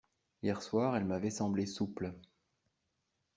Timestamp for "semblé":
1.29-1.67